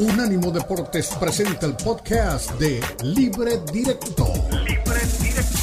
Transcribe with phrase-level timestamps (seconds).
[0.00, 4.32] Unánimo Deportes presenta el podcast de Libre Directo.
[4.64, 5.58] Libre Directo.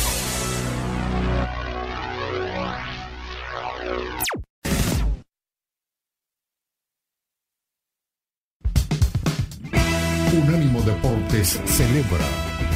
[10.34, 12.28] Unánimo Deportes celebra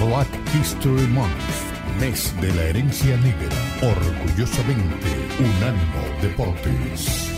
[0.04, 1.30] Black History Month,
[2.00, 3.56] mes de la herencia negra.
[3.84, 5.08] Orgullosamente,
[5.38, 7.31] Unánimo Deportes.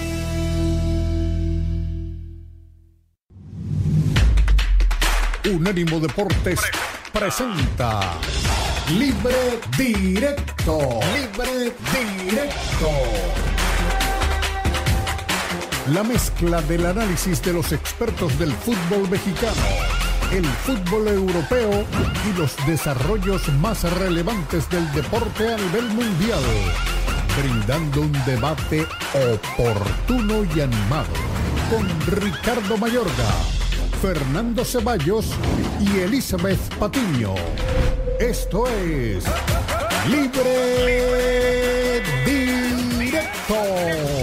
[5.50, 6.62] Unánimo Deportes
[7.12, 8.00] presenta
[8.98, 10.80] Libre Directo.
[11.14, 12.90] Libre Directo.
[15.90, 19.52] La mezcla del análisis de los expertos del fútbol mexicano,
[20.32, 21.86] el fútbol europeo
[22.30, 26.44] y los desarrollos más relevantes del deporte a nivel mundial,
[27.38, 31.14] brindando un debate oportuno y animado
[31.70, 33.63] con Ricardo Mayorga
[34.04, 35.28] Fernando Ceballos
[35.80, 37.36] y Elizabeth Patiño.
[38.20, 39.24] Esto es
[40.10, 44.23] Libre Directo.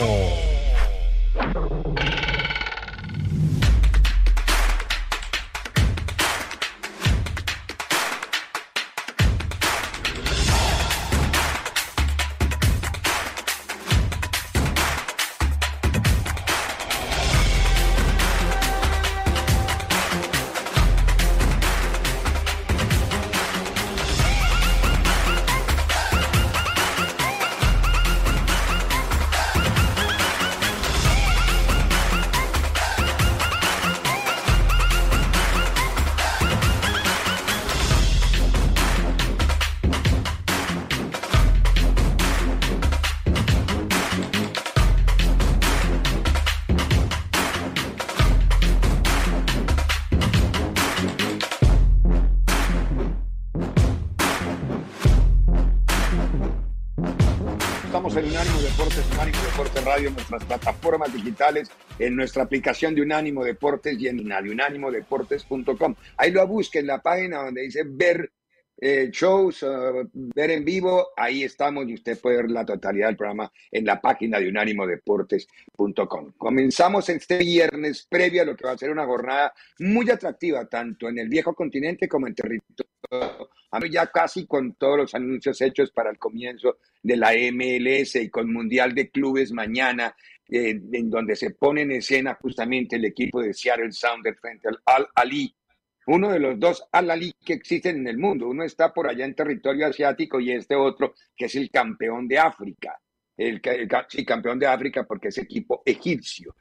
[60.30, 65.94] Nuestras plataformas digitales, en nuestra aplicación de Unánimo Deportes y en unánimodeportes.com.
[66.16, 68.29] Ahí lo busquen en la página donde dice ver
[68.80, 73.16] eh, shows, uh, ver en vivo, ahí estamos y usted puede ver la totalidad del
[73.16, 76.32] programa en la página de unánimodeportes.com.
[76.38, 81.08] Comenzamos este viernes previo a lo que va a ser una jornada muy atractiva, tanto
[81.08, 82.90] en el viejo continente como en territorio
[83.90, 88.52] ya casi con todos los anuncios hechos para el comienzo de la MLS y con
[88.52, 90.14] Mundial de Clubes mañana,
[90.48, 94.80] eh, en donde se pone en escena justamente el equipo de Seattle Sounders frente al
[94.84, 95.54] Al-Ali,
[96.10, 98.48] uno de los dos Al-Ali que existen en el mundo.
[98.48, 102.38] Uno está por allá en territorio asiático y este otro que es el campeón de
[102.38, 103.00] África.
[103.36, 103.60] El,
[104.26, 106.56] campeón de África porque es equipo egipcio.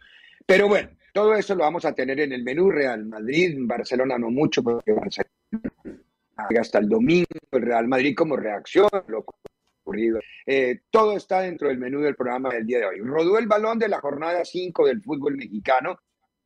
[0.45, 4.29] Pero bueno, todo eso lo vamos a tener en el menú Real Madrid, Barcelona no
[4.29, 5.31] mucho, porque Barcelona
[6.59, 9.25] hasta el domingo, el Real Madrid como reacción lo
[9.83, 10.19] ocurrido.
[10.45, 12.99] Eh, todo está dentro del menú del programa del día de hoy.
[12.99, 15.99] Rodó el balón de la jornada 5 del fútbol mexicano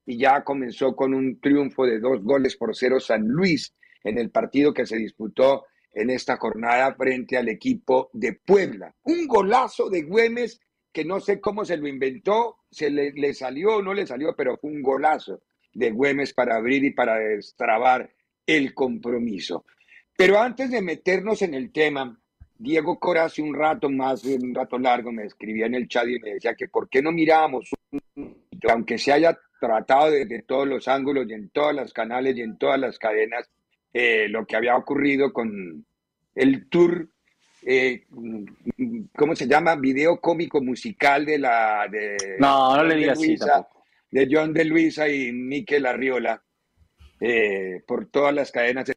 [0.06, 4.30] y ya comenzó con un triunfo de dos goles por cero San Luis en el
[4.30, 8.94] partido que se disputó en esta jornada frente al equipo de Puebla.
[9.03, 10.59] Un golazo de Güemes
[10.91, 14.36] que no sé cómo se lo inventó, se le, le salió o no le salió,
[14.36, 15.41] pero fue un golazo
[15.74, 18.12] de Güemes para abrir y para destrabar
[18.46, 19.66] el compromiso.
[20.16, 22.20] Pero antes de meternos en el tema,
[22.56, 26.20] Diego Cora hace un rato más, un rato largo, me escribía en el chat y
[26.20, 27.72] me decía que por qué no mirábamos,
[28.70, 32.57] aunque se haya tratado desde todos los ángulos y en todos los canales y en
[32.57, 33.50] todas las cadenas,
[33.94, 35.85] eh, lo que había ocurrido con
[36.35, 37.07] el tour,
[37.66, 38.03] eh,
[39.16, 39.75] ¿cómo se llama?
[39.78, 41.88] Video cómico musical de la...
[41.90, 43.19] De, no, no le digas
[44.12, 46.44] De John de Luisa y Miquel Arriola,
[47.22, 48.91] eh, por todas las cadenas.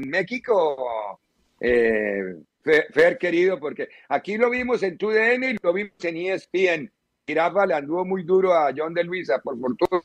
[0.00, 1.20] México,
[1.60, 6.92] eh, Fer, querido, porque aquí lo vimos en TUDN y lo vimos en ESPN.
[7.26, 10.02] Girafa le anduvo muy duro a John de Luisa, por fortuna,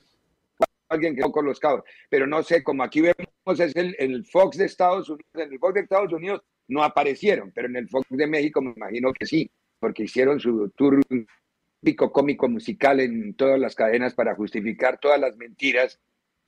[0.89, 1.83] alguien que no con los cabos.
[2.09, 5.59] Pero no sé, como aquí vemos es el, el, Fox de Estados Unidos, en el
[5.59, 9.25] Fox de Estados Unidos no aparecieron, pero en el Fox de México me imagino que
[9.25, 9.49] sí,
[9.79, 10.99] porque hicieron su tour
[11.81, 15.99] pico cómico musical en todas las cadenas para justificar todas las mentiras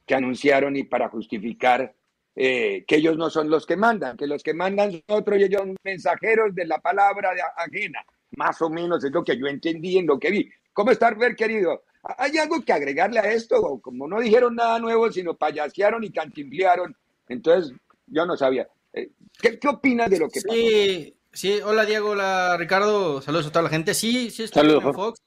[0.05, 1.93] que anunciaron y para justificar
[2.35, 5.43] eh, que ellos no son los que mandan, que los que mandan son otros y
[5.43, 8.03] ellos son mensajeros de la palabra de ajena.
[8.37, 10.49] Más o menos es lo que yo entendí en lo que vi.
[10.73, 11.83] ¿Cómo está, ver, querido?
[12.17, 13.79] ¿Hay algo que agregarle a esto?
[13.81, 16.95] Como no dijeron nada nuevo, sino payasearon y cantimblearon,
[17.27, 17.75] entonces
[18.07, 18.67] yo no sabía.
[18.93, 19.09] Eh,
[19.41, 23.63] ¿Qué, qué opinas de lo que sí, Sí, hola Diego, hola Ricardo, saludos a toda
[23.63, 23.93] la gente.
[23.93, 25.21] Sí, sí, estoy Saludos, Fox.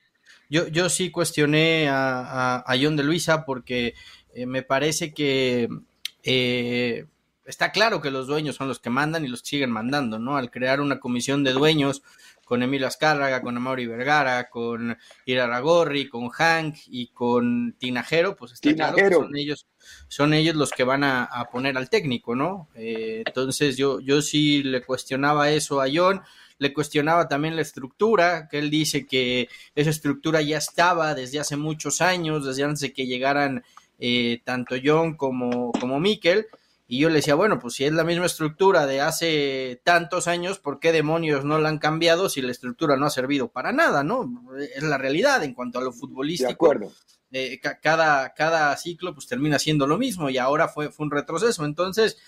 [0.50, 3.94] yo, yo sí cuestioné a, a, John de Luisa porque
[4.34, 5.68] eh, me parece que
[6.24, 7.06] eh,
[7.46, 10.36] está claro que los dueños son los que mandan y los que siguen mandando, ¿no?
[10.36, 12.02] Al crear una comisión de dueños
[12.52, 14.94] con Emilio Azcárraga, con Amaury Vergara, con
[15.24, 19.66] Iraragorri, con Hank y con Tinajero, pues está claro que son ellos,
[20.08, 22.68] son ellos los que van a, poner al técnico, ¿no?
[22.74, 26.20] Eh, entonces yo, yo sí le cuestionaba eso a John,
[26.58, 31.56] le cuestionaba también la estructura, que él dice que esa estructura ya estaba desde hace
[31.56, 33.64] muchos años, desde antes de que llegaran
[33.98, 36.48] eh, tanto John como, como Mikel,
[36.92, 40.58] y yo le decía, bueno, pues si es la misma estructura de hace tantos años,
[40.58, 44.04] ¿por qué demonios no la han cambiado si la estructura no ha servido para nada,
[44.04, 44.30] no?
[44.76, 46.48] Es la realidad en cuanto a lo futbolístico.
[46.48, 46.92] De acuerdo.
[47.30, 51.64] Eh, cada, cada ciclo pues termina siendo lo mismo y ahora fue, fue un retroceso.
[51.64, 52.18] Entonces,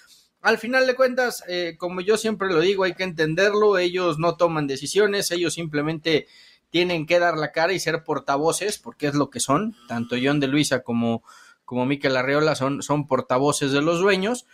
[0.41, 4.39] al final de cuentas, eh, como yo siempre lo digo, hay que entenderlo, ellos no
[4.39, 6.27] toman decisiones, ellos simplemente
[6.71, 10.41] tienen que dar la cara y ser portavoces, porque es lo que son, tanto John
[10.41, 11.23] de Luisa como
[11.65, 14.47] como Miquel Arreola son, son portavoces de los dueños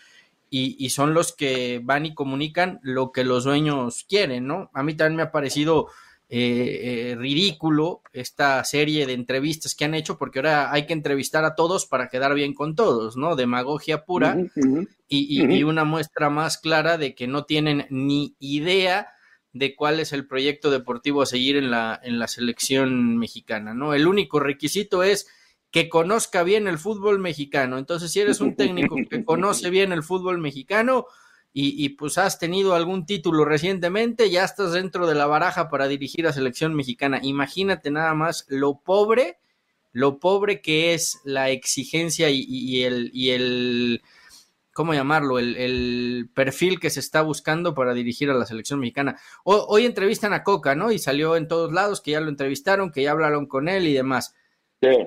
[0.51, 4.69] y, son los que van y comunican lo que los dueños quieren, ¿no?
[4.75, 5.87] A mí también me ha parecido
[6.29, 11.45] eh, eh, ridículo esta serie de entrevistas que han hecho, porque ahora hay que entrevistar
[11.45, 13.37] a todos para quedar bien con todos, ¿no?
[13.37, 14.37] Demagogia pura
[15.09, 19.09] y, una muestra más clara de que no tienen ni idea
[19.53, 23.95] de cuál es el proyecto deportivo a seguir en la, en la selección mexicana, ¿no?
[23.95, 25.29] El único requisito es
[25.71, 27.79] que conozca bien el fútbol mexicano.
[27.79, 31.07] Entonces, si eres un técnico que conoce bien el fútbol mexicano
[31.53, 36.27] y, pues has tenido algún título recientemente, ya estás dentro de la baraja para dirigir
[36.27, 37.19] a selección mexicana.
[37.23, 39.41] Imagínate nada más lo pobre,
[39.93, 44.03] lo pobre que es la exigencia y, el, y el,
[44.73, 45.41] ¿cómo llamarlo?
[45.41, 49.19] El, perfil que se está buscando para dirigir a la selección mexicana.
[49.43, 50.93] hoy entrevistan a Coca, ¿no?
[50.93, 53.93] Y salió en todos lados que ya lo entrevistaron, que ya hablaron con él y
[53.93, 54.37] demás.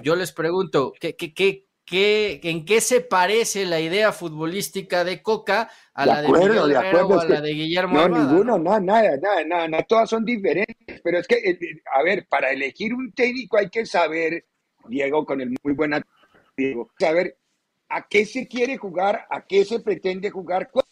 [0.02, 5.22] Yo les pregunto, ¿qué, qué, qué, qué, en qué se parece la idea futbolística de
[5.22, 9.18] Coca a la de Miguel de o a la de Guillermo No, ninguno, no, nada,
[9.18, 12.94] nada, nada, nada, todas son diferentes, pero es que, eh, eh, a ver, para elegir
[12.94, 14.46] un técnico hay que saber,
[14.88, 15.94] Diego, con el muy buen
[16.56, 17.38] Diego, saber
[17.90, 20.86] a qué se quiere jugar, a qué se pretende jugar, cuál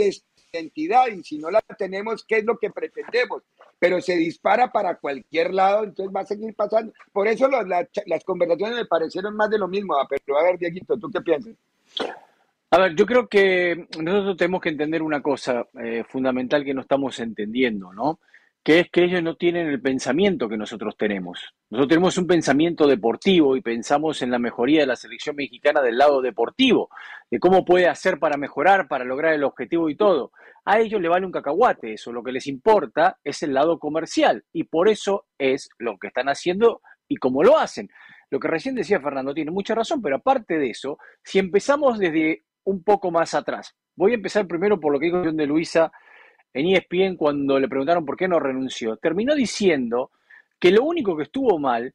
[0.00, 0.24] es
[0.54, 3.42] identidad y si no la tenemos, qué es lo que pretendemos
[3.84, 6.90] pero se dispara para cualquier lado, entonces va a seguir pasando.
[7.12, 9.94] Por eso las conversaciones me parecieron más de lo mismo.
[9.94, 11.52] Ah, pero a ver, Dieguito, ¿tú qué piensas?
[12.70, 16.80] A ver, yo creo que nosotros tenemos que entender una cosa eh, fundamental que no
[16.80, 18.20] estamos entendiendo, ¿no?
[18.64, 21.54] Que es que ellos no tienen el pensamiento que nosotros tenemos.
[21.70, 25.98] Nosotros tenemos un pensamiento deportivo y pensamos en la mejoría de la selección mexicana del
[25.98, 26.88] lado deportivo,
[27.30, 30.32] de cómo puede hacer para mejorar, para lograr el objetivo y todo.
[30.64, 34.44] A ellos le vale un cacahuate eso, lo que les importa es el lado comercial
[34.50, 37.90] y por eso es lo que están haciendo y cómo lo hacen.
[38.30, 42.44] Lo que recién decía Fernando tiene mucha razón, pero aparte de eso, si empezamos desde
[42.64, 45.92] un poco más atrás, voy a empezar primero por lo que dijo de Luisa
[46.54, 48.96] en ESPN cuando le preguntaron por qué no renunció.
[48.96, 50.10] Terminó diciendo
[50.58, 51.92] que lo único que estuvo mal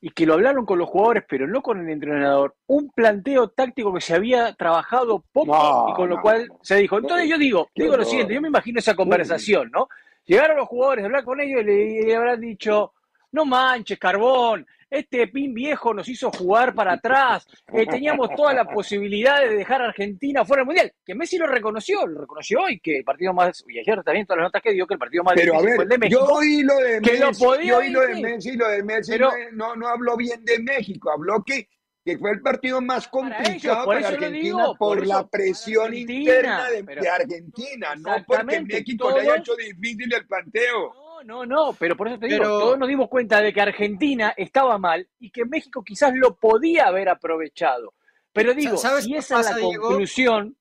[0.00, 3.94] y que lo hablaron con los jugadores, pero no con el entrenador, un planteo táctico
[3.94, 6.98] que se había trabajado poco y con lo cual se dijo.
[6.98, 9.88] Entonces yo digo, digo lo siguiente, yo me imagino esa conversación, ¿no?
[10.26, 12.92] Llegaron los jugadores, hablar con ellos y le habrán dicho,
[13.32, 18.64] no manches, carbón, este pin viejo nos hizo jugar para atrás, eh, teníamos toda la
[18.64, 22.80] posibilidad de dejar a Argentina fuera del Mundial, que Messi lo reconoció, lo reconoció hoy,
[22.80, 25.24] que el partido más, y ayer también todas las notas que dio, que el partido
[25.24, 26.26] más Pero difícil fue el de México.
[26.26, 29.18] Yo oí lo de Messi, yo oí lo de Messi, lo de Messi
[29.52, 31.68] no, no habló bien de México, habló que
[32.06, 38.24] que fue el partido más complicado para, Argentina por, la presión interna de, Argentina, no
[38.24, 40.94] porque México le haya hecho difícil el planteo.
[40.94, 44.78] no, no, pero por eso te digo, todos nos dimos cuenta de que Argentina estaba
[44.78, 47.94] mal y que México quizás lo podía haber aprovechado.
[48.32, 50.56] Pero digo, si esa es la conclusión,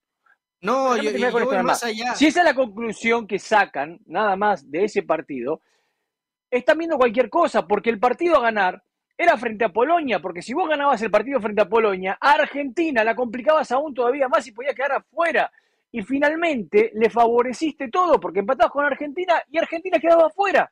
[0.62, 1.12] no, yo,
[1.64, 2.16] más allá.
[2.16, 5.62] Si esa es la conclusión que sacan, nada más, de ese partido,
[6.50, 8.82] están viendo cualquier cosa, porque el partido a ganar
[9.18, 13.04] era frente a Polonia, porque si vos ganabas el partido frente a Polonia, a Argentina
[13.04, 15.52] la complicabas aún todavía más y podía quedar afuera
[15.92, 20.72] y finalmente le favoreciste todo porque empatabas con Argentina y Argentina quedaba afuera.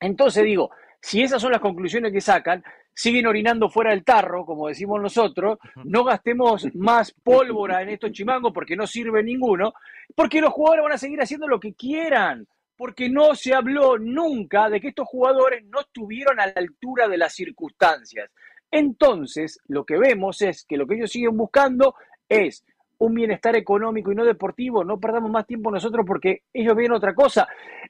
[0.00, 2.62] Entonces digo, si esas son las conclusiones que sacan,
[2.92, 8.52] siguen orinando fuera del tarro, como decimos nosotros, no gastemos más pólvora en estos chimangos
[8.52, 9.72] porque no sirve ninguno,
[10.16, 14.68] porque los jugadores van a seguir haciendo lo que quieran, porque no se habló nunca
[14.68, 18.30] de que estos jugadores no estuvieron a la altura de las circunstancias.
[18.70, 21.94] Entonces, lo que vemos es que lo que ellos siguen buscando
[22.28, 22.64] es
[22.98, 27.14] un bienestar económico y no deportivo, no perdamos más tiempo nosotros porque ellos ven otra
[27.14, 27.46] cosa.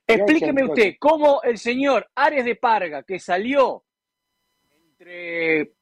[0.07, 3.85] Explíqueme usted cómo el señor Ares de Parga, que salió
[4.91, 5.73] entre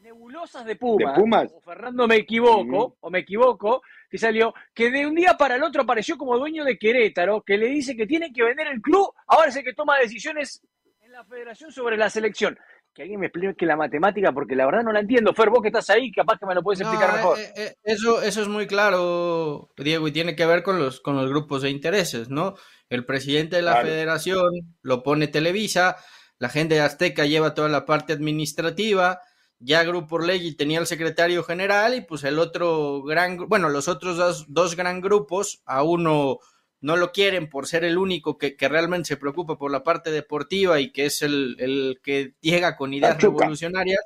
[0.00, 5.14] nebulosas de Pumas, o Fernando me equivoco, o me equivoco, que salió, que de un
[5.14, 8.44] día para el otro apareció como dueño de Querétaro, que le dice que tiene que
[8.44, 10.62] vender el club, ahora es el que toma decisiones
[11.00, 12.58] en la federación sobre la selección.
[12.94, 15.32] Que alguien me explique la matemática, porque la verdad no la entiendo.
[15.32, 17.38] Fer, vos que estás ahí, capaz que me lo puedes explicar mejor.
[17.38, 21.16] Eh, eh, eso, eso es muy claro, Diego, y tiene que ver con los, con
[21.16, 22.54] los grupos de intereses, ¿no?
[22.88, 25.96] El presidente de la federación lo pone Televisa,
[26.38, 29.20] la gente de Azteca lleva toda la parte administrativa,
[29.60, 34.16] ya Grupo Orlegui tenía el secretario general y pues el otro gran, bueno, los otros
[34.16, 36.38] dos, dos gran grupos, a uno
[36.80, 40.80] no lo quieren por ser el único que, realmente se preocupa por la parte deportiva
[40.80, 44.00] y que es el, que llega con ideas revolucionarias.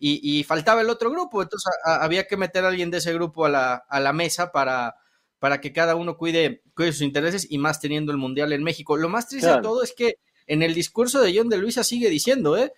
[0.00, 3.48] Y, faltaba el otro grupo, entonces había que meter a alguien de ese grupo a
[3.48, 4.94] la, a la mesa para,
[5.38, 8.96] para que cada uno cuide, cuide sus intereses y más teniendo el Mundial en México.
[8.96, 10.14] Lo más triste de todo es que
[10.46, 12.72] en el discurso de John de Luisa sigue diciendo, ¿eh?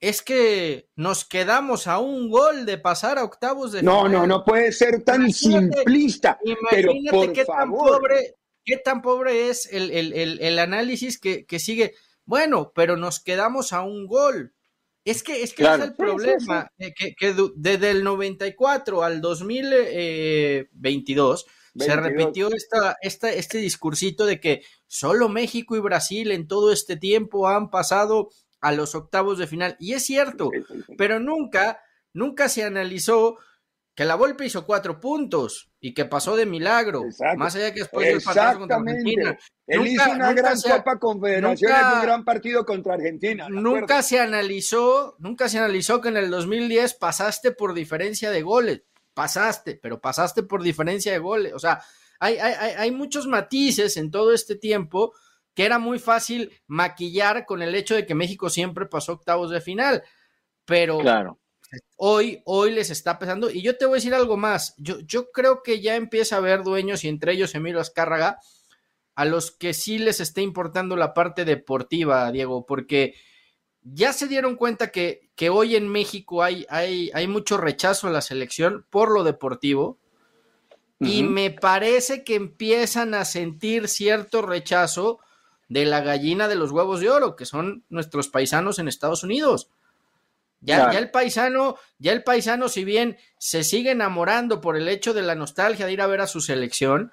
[0.00, 4.44] es que nos quedamos a un gol de pasar a octavos de No, no, no
[4.44, 6.38] puede ser tan simplista.
[6.70, 7.90] pero por qué favor.
[7.90, 8.36] tan pobre,
[8.70, 11.94] qué tan pobre es el, análisis que, sigue.
[12.24, 14.54] Bueno, pero nos quedamos a un gol.
[15.04, 21.46] Es que, es que es el problema, eh, Que, desde el 94 al 2022
[21.76, 26.96] se repitió esta, esta, este discursito de que solo México y Brasil en todo este
[26.96, 29.76] tiempo han pasado a los octavos de final.
[29.80, 30.52] Y es cierto,
[30.96, 31.80] pero nunca,
[32.12, 33.38] nunca se analizó
[33.94, 37.04] que la Volpe hizo cuatro puntos y que pasó de milagro,
[37.36, 39.38] más allá que después del partido contra Argentina.
[39.66, 43.48] Él hizo una gran Copa Confederaciones, un gran partido contra Argentina.
[43.48, 48.82] Nunca se analizó, nunca se analizó que en el 2010 pasaste por diferencia de goles,
[49.14, 51.82] pasaste, pero pasaste por diferencia de goles, o sea,
[52.20, 55.14] hay, hay, hay muchos matices en todo este tiempo
[55.54, 59.60] que era muy fácil maquillar con el hecho de que México siempre pasó octavos de
[59.60, 60.02] final.
[60.64, 61.40] Pero claro.
[61.96, 63.50] Hoy, hoy les está pesando.
[63.50, 64.74] Y yo te voy a decir algo más.
[64.78, 68.38] Yo, yo creo que ya empieza a haber dueños, y entre ellos Emilio Azcárraga,
[69.14, 73.14] a los que sí les está importando la parte deportiva, Diego, porque
[73.82, 78.10] ya se dieron cuenta que, que hoy en México hay, hay, hay mucho rechazo a
[78.10, 79.98] la selección por lo deportivo.
[81.02, 85.18] Y me parece que empiezan a sentir cierto rechazo
[85.66, 89.70] de la gallina de los huevos de oro, que son nuestros paisanos en Estados Unidos.
[90.62, 95.14] Ya, ya, el paisano, ya el paisano, si bien se sigue enamorando por el hecho
[95.14, 97.12] de la nostalgia de ir a ver a su selección,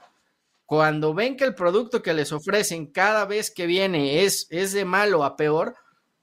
[0.65, 4.83] cuando ven que el producto que les ofrecen cada vez que viene es, es de
[4.83, 5.75] malo a peor,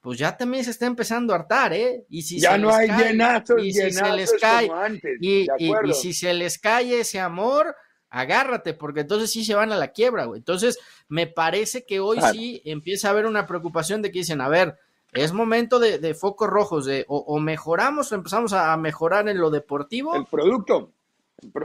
[0.02, 2.04] pues ya también se está empezando a hartar, ¿eh?
[2.11, 4.71] Y si ya no hay llenazos, y si se les cae,
[5.19, 7.75] y, y, si se les cae ese amor,
[8.11, 10.40] agárrate, porque entonces sí se van a la quiebra, güey.
[10.40, 10.78] Entonces,
[11.09, 14.78] me parece que hoy sí empieza a haber una preocupación de que dicen, a ver,
[15.14, 20.14] es momento de, focos rojos, de o, mejoramos o empezamos a mejorar en lo deportivo.
[20.14, 20.92] El producto.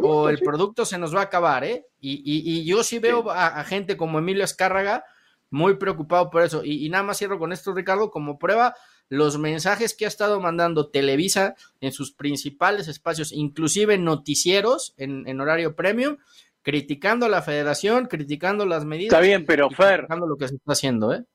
[0.02, 1.86] o el producto se nos va a acabar, ¿eh?
[2.00, 5.04] Y, yo sí veo A, gente como Emilio Escárraga
[5.52, 6.64] muy preocupado por eso.
[6.64, 8.76] Y, y nada más cierro con esto, Ricardo, como prueba
[9.10, 15.76] los mensajes que ha estado mandando Televisa en sus principales espacios, inclusive noticieros en, horario
[15.76, 16.18] premium,
[16.62, 19.14] criticando a la federación, criticando las medidas.
[19.14, 20.02] Está bien, pero Fer.
[20.02, 21.26] Criticando lo que se está haciendo, ¿eh?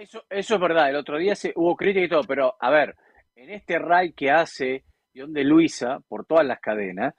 [0.00, 0.88] Eso, eso es verdad.
[0.88, 2.96] El otro día se, hubo crítica y todo, pero a ver,
[3.36, 7.14] en este raid que hace John de Luisa por todas las cadenas,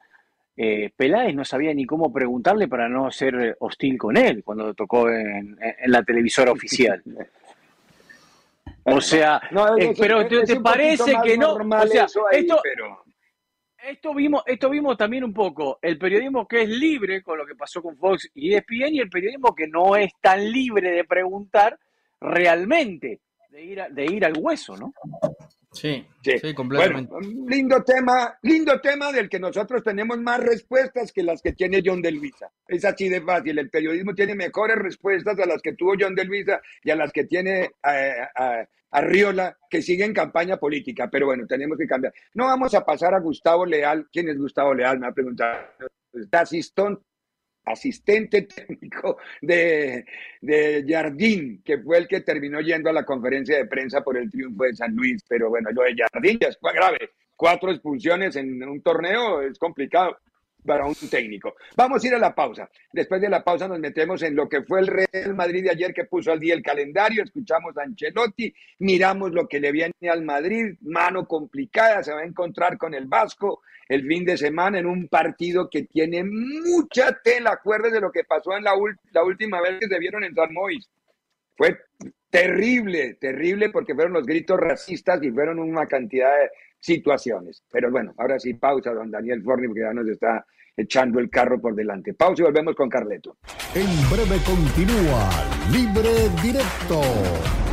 [0.58, 5.08] eh, Peláez no sabía ni cómo preguntarle para no ser hostil con él cuando tocó
[5.12, 7.04] en la televisora oficial.
[8.86, 9.40] O sea,
[9.78, 12.64] eh, pero te, parece que no, o sea, esto,
[13.78, 17.54] esto vimos, esto vimos también un poco el periodismo que es libre con lo que
[17.54, 21.78] pasó con Fox y ESPN y el periodismo que no es tan libre de preguntar
[22.22, 24.94] realmente, de ir, de ir al hueso, ¿no?
[25.74, 27.14] Sí, sí, completamente.
[27.48, 32.02] lindo tema, lindo tema del que nosotros tenemos más respuestas que las que tiene John
[32.02, 32.52] de Luisa.
[32.68, 33.58] Es así de fácil.
[33.58, 37.14] El periodismo tiene mejores respuestas a las que tuvo John de Luisa y a las
[37.14, 41.10] que tiene eh, a, Riola, que sigue en campaña política.
[41.10, 42.14] Pero bueno, tenemos que cambiar.
[42.34, 44.10] No vamos a pasar a Gustavo Leal.
[44.12, 45.00] ¿Quién es Gustavo Leal?
[45.00, 45.58] Me ha preguntado.
[47.66, 50.06] Asistente técnico de,
[50.42, 54.30] de Jardín, que fue el que terminó yendo a la conferencia de prensa por el
[54.30, 55.24] triunfo de San Luis.
[55.28, 57.12] Pero bueno, lo de Jardín ya es grave.
[57.36, 60.18] Cuatro expulsiones en un torneo es complicado
[60.66, 61.56] para un técnico.
[61.76, 62.70] Vamos a ir a la pausa.
[62.92, 65.94] Después de la pausa nos metemos en lo que fue el Real Madrid de ayer
[65.94, 70.24] que puso al día el calendario, escuchamos a Ancelotti, miramos lo que le viene al
[70.24, 74.86] Madrid, mano complicada, se va a encontrar con el Vasco el fin de semana en
[74.86, 77.52] un partido que tiene mucha tela.
[77.52, 78.72] Acuérdense de lo que pasó en la,
[79.12, 80.90] la última vez que se vieron en San Mois.
[81.58, 81.78] Fue
[82.32, 87.64] terrible, terrible, porque fueron los gritos racistas y fueron una cantidad de situaciones.
[87.72, 90.46] Pero bueno, ahora sí, pausa, don Daniel Forni, porque ya nos está
[90.76, 92.14] echando el carro por delante.
[92.14, 93.38] Pausa y volvemos con Carleto.
[93.76, 95.30] En breve continúa
[95.72, 97.02] Libre Directo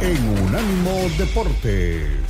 [0.02, 2.27] en Unánimo Deportes.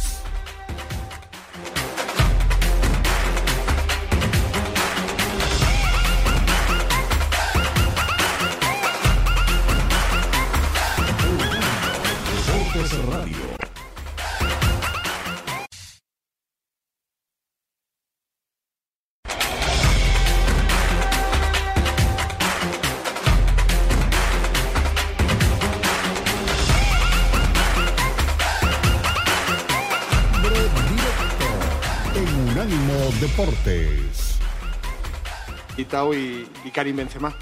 [35.88, 37.32] Itao y, y Karim Benzema.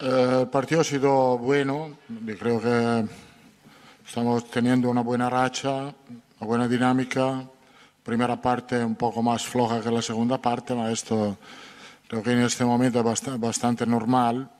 [0.00, 1.98] Eh, el partido ha sido bueno,
[2.38, 3.04] creo que
[4.06, 7.44] estamos teniendo una buena racha, una buena dinámica.
[8.02, 11.36] Primera parte un poco más floja que la segunda parte, pero esto
[12.08, 14.50] creo que en este momento es bastante, normal.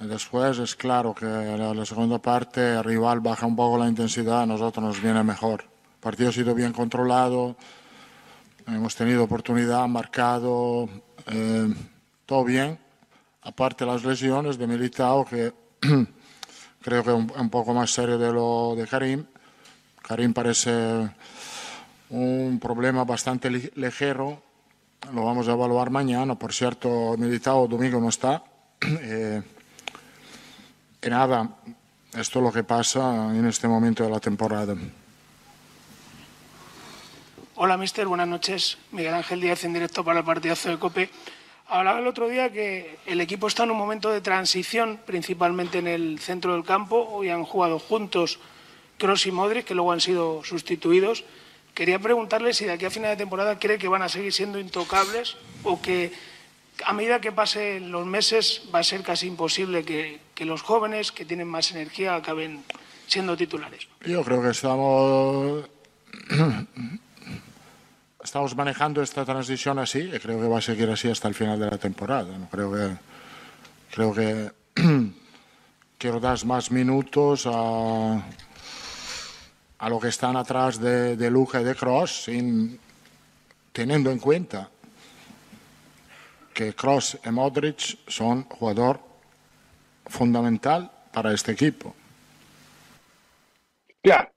[0.00, 4.42] Después es claro que la, la segunda parte el rival baja un poco la intensidad,
[4.42, 5.62] a nosotros nos viene mejor.
[5.62, 7.54] El partido ha sido bien controlado,
[8.66, 10.88] hemos tenido oportunidad, marcado,
[11.26, 11.74] eh,
[12.26, 12.78] todo bien,
[13.42, 15.52] aparte las lesiones de Militao, que
[16.82, 19.24] creo que un, un, poco más serio de lo de Karim.
[20.02, 21.10] Karim parece
[22.10, 24.42] un problema bastante ligero,
[25.12, 26.34] lo vamos a evaluar mañana.
[26.34, 28.42] Por cierto, Militao domingo no está.
[28.82, 29.42] Eh,
[31.02, 31.56] y nada,
[32.14, 34.74] esto es lo que pasa en este momento de la temporada.
[37.62, 38.06] Hola, mister.
[38.06, 38.78] Buenas noches.
[38.90, 41.10] Miguel Ángel Díaz en directo para el partidazo de COPE.
[41.68, 45.86] Hablaba el otro día que el equipo está en un momento de transición, principalmente en
[45.86, 47.06] el centro del campo.
[47.10, 48.38] Hoy han jugado juntos
[48.96, 51.24] Cross y Modric, que luego han sido sustituidos.
[51.74, 54.58] Quería preguntarle si de aquí a final de temporada cree que van a seguir siendo
[54.58, 56.12] intocables o que
[56.86, 61.12] a medida que pasen los meses va a ser casi imposible que, que los jóvenes
[61.12, 62.64] que tienen más energía acaben
[63.06, 63.86] siendo titulares.
[64.06, 65.68] Yo creo que estamos
[68.30, 71.58] estamos manejando esta transición así y creo que va a seguir así hasta el final
[71.58, 72.38] de la temporada.
[72.38, 72.48] ¿no?
[72.48, 72.96] Creo que,
[73.90, 74.52] creo que
[75.98, 78.22] quiero dar más minutos a,
[79.78, 82.78] a lo que están atrás de, de Luca y de Cross, sin,
[83.72, 84.70] teniendo en cuenta
[86.54, 89.00] que Cross y Modric son jugador
[90.06, 91.96] fundamental para este equipo.
[94.00, 94.30] Claro,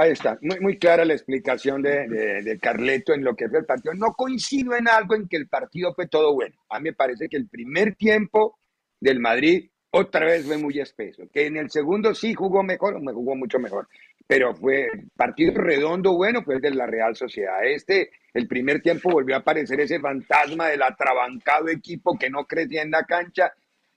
[0.00, 2.08] Ahí está, muy, muy clara la explicación de,
[2.42, 3.92] de, Carleto en lo que fue el partido.
[3.92, 6.56] No coincido en algo en que el partido fue todo bueno.
[6.70, 8.58] A mí me parece que el primer tiempo
[8.98, 11.24] del Madrid otra vez fue muy espeso.
[11.30, 13.88] Que en el segundo sí jugó mejor, me jugó mucho mejor.
[14.26, 17.62] Pero fue partido redondo bueno, fue el de la Real Sociedad.
[17.62, 22.80] Este, el primer tiempo volvió a aparecer ese fantasma del atrabancado equipo que no crecía
[22.80, 23.52] en la cancha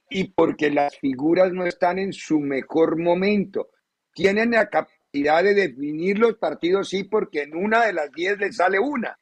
[0.09, 3.69] y porque las figuras no están en su mejor momento.
[4.13, 4.67] Tienen la
[5.13, 9.17] capacidad de definir los partidos, sí, porque en una de las 10 le sale una.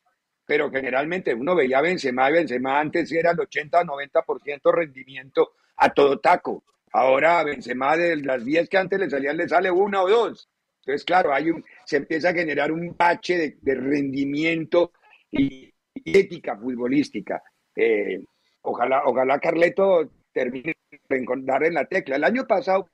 [0.45, 6.63] Pero generalmente uno veía a Benzema, Benzema antes era el 80-90% rendimiento a todo taco.
[6.93, 10.49] Ahora Benzema de las 10 que antes le salían le sale una o dos.
[10.79, 14.93] Entonces, claro, hay un, se empieza a generar un bache de, de rendimiento
[15.29, 17.43] y, y, ética futbolística.
[17.75, 18.23] Eh,
[18.61, 20.73] ojalá, ojalá Carleto termine
[21.07, 22.15] de encontrar en la tecla.
[22.15, 22.89] El año pasado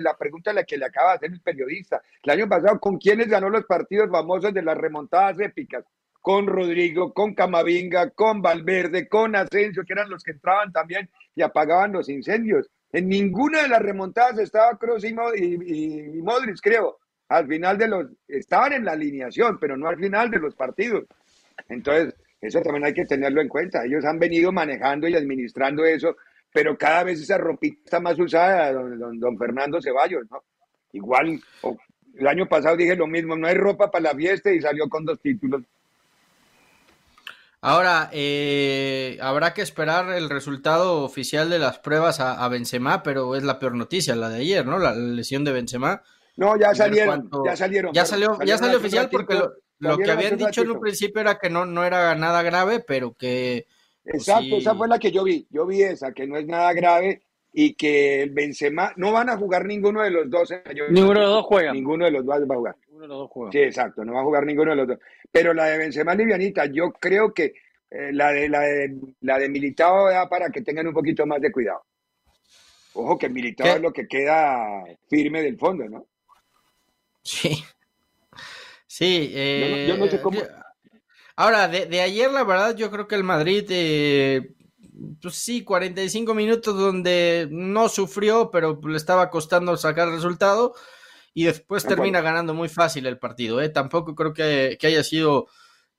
[0.00, 2.02] la pregunta la que le acaba de hacer el periodista.
[2.22, 5.84] El año pasado, ¿con quiénes ganó los partidos famosos de las remontadas épicas?
[6.20, 11.42] Con Rodrigo, con Camavinga, con Valverde, con Asensio, que eran los que entraban también y
[11.42, 12.68] apagaban los incendios.
[12.92, 16.98] En ninguna de las remontadas estaba Kroos y, y, y Modric, creo.
[17.28, 21.04] Al final de los, estaban en la alineación, pero no al final de los partidos.
[21.68, 23.84] Entonces, eso también hay que tenerlo en cuenta.
[23.84, 26.16] Ellos han venido manejando y administrando eso
[26.52, 30.42] pero cada vez esa ropita está más usada, don, don, don Fernando Ceballos, ¿no?
[30.92, 31.76] Igual, oh,
[32.16, 35.04] el año pasado dije lo mismo, no hay ropa para la fiesta y salió con
[35.04, 35.62] dos títulos.
[37.60, 43.34] Ahora, eh, habrá que esperar el resultado oficial de las pruebas a, a, Benzema, pero
[43.34, 44.78] es la peor noticia, la de ayer, ¿no?
[44.78, 46.02] La lesión de Benzema.
[46.36, 47.92] No, ya salieron, ya salieron.
[47.92, 51.20] Ya salió, salieron ya salió oficial porque lo, lo que habían dicho en un principio
[51.20, 53.66] era que no, no era nada grave, pero que
[54.12, 54.56] Exacto, sí.
[54.56, 55.46] esa fue la que yo vi.
[55.50, 59.64] Yo vi esa, que no es nada grave y que Benzema no van a jugar
[59.64, 60.48] ninguno de los dos.
[60.74, 61.72] Yo, ninguno de los dos juega.
[61.72, 62.76] Ninguno de los dos va a jugar.
[62.86, 63.52] Ninguno de los dos juega.
[63.52, 64.98] Sí, exacto, no va a jugar ninguno de los dos.
[65.30, 67.52] Pero la de Benzema livianita, yo creo que
[67.90, 71.40] eh, la de la de la de Militao da para que tengan un poquito más
[71.40, 71.84] de cuidado.
[72.94, 76.06] Ojo que Militao es lo que queda firme del fondo, ¿no?
[77.22, 77.62] Sí.
[78.86, 79.30] Sí.
[79.34, 80.40] Eh, yo, no, sé cómo.
[81.40, 84.56] Ahora, de, ayer, la verdad, yo creo que el Madrid, eh,
[85.22, 90.74] pues sí, 45 minutos donde no sufrió, pero le estaba costando sacar el resultado
[91.32, 93.60] y después termina ganando muy fácil el partido.
[93.60, 93.68] ¿eh?
[93.68, 95.46] Tampoco creo que, que haya sido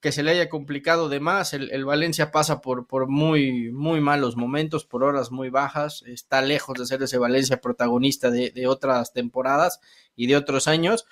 [0.02, 1.54] que se le haya complicado de más.
[1.54, 6.04] El, Valencia pasa por, por, muy, muy malos momentos, por horas muy bajas.
[6.06, 9.80] Está lejos de ser ese Valencia protagonista de, otras temporadas
[10.18, 11.06] y de otros años.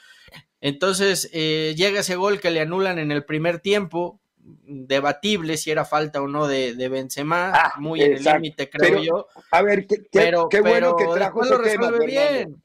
[0.60, 5.86] Entonces eh, llega ese gol que le anulan en el primer tiempo, debatible si era
[5.86, 9.28] falta o no de, de Benzema, ah, muy en el límite creo yo.
[9.52, 12.62] A ver, qué, pero, qué bueno que trajo ese tema, bien.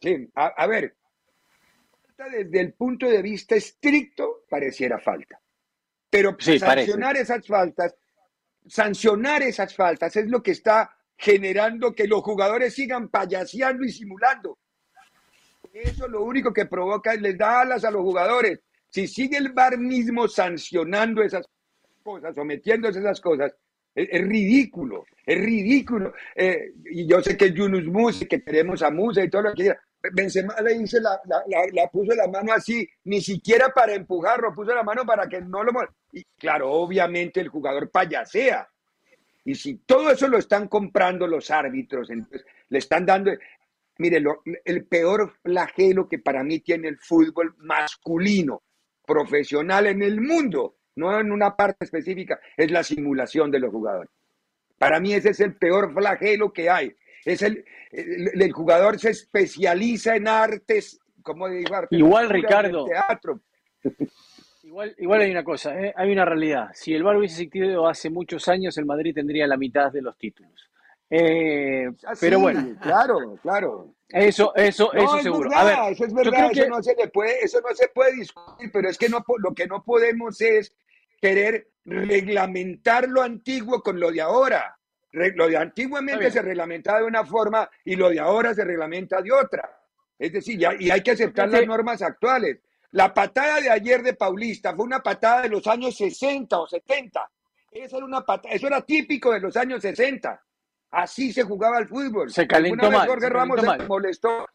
[0.00, 0.96] Sí, a ver,
[2.30, 5.40] desde el punto de vista estricto pareciera falta.
[6.10, 7.94] Pero sancionar esas faltas,
[8.66, 14.58] sancionar esas faltas es lo que está generando que los jugadores sigan payaseando y simulando.
[15.72, 18.60] Eso lo único que provoca es les da alas a los jugadores.
[18.88, 21.46] Si sigue el bar mismo sancionando esas
[22.02, 23.54] cosas, sometiéndose a esas cosas,
[23.94, 26.12] es, ridículo, es ridículo.
[26.34, 29.62] Eh, y yo sé que Yunus Musa, que queremos a Musa y todo lo que
[29.62, 29.80] quiera,
[30.12, 34.82] Benzema le la, la, la, puso la mano así, ni siquiera para empujarlo, puso la
[34.82, 35.72] mano para que no lo...
[36.12, 38.68] Y claro, obviamente el jugador payasea.
[39.44, 43.32] Y si todo eso lo están comprando los árbitros, entonces le están dando...
[44.02, 44.20] Mire,
[44.64, 48.62] el peor flagelo que para mí tiene el fútbol masculino,
[49.06, 54.10] profesional en el mundo, no en una parte específica, es la simulación de los jugadores.
[54.76, 56.96] Para mí ese es el peor flagelo que hay.
[57.24, 62.86] Es el, el, jugador se especializa en artes, como digo, artes Igual, Ricardo.
[62.86, 63.40] Teatro.
[64.64, 65.92] Igual, igual hay una cosa, ¿eh?
[65.94, 66.70] hay una realidad.
[66.72, 70.16] Si el VAR hubiese existido hace muchos años, el Madrid tendría la mitad de los
[70.16, 70.71] títulos.
[71.14, 72.74] Eh, ah, pero bueno.
[72.80, 73.94] Claro, claro.
[74.08, 75.50] Eso, eso, eso seguro.
[75.50, 78.96] eso es verdad, eso, no se le puede, eso no se puede discutir, pero es
[78.96, 80.74] que no, lo que no podemos es
[81.20, 84.78] querer reglamentar lo antiguo con lo de ahora.
[85.12, 89.32] Lo de antiguamente se reglamentaba de una forma y lo de ahora se reglamenta de
[89.32, 89.70] otra.
[90.18, 92.58] Es decir, ya, y hay que aceptar las normas actuales.
[92.92, 97.30] La patada de ayer de Paulista fue una patada de los años 60 o 70.
[97.70, 100.42] Eso era, una eso era típico de los años 60.
[100.92, 102.30] Así se jugaba el fútbol.
[102.30, 103.08] Se calentó mal.
[103.08, 104.46] Jorge Ramos se molestó.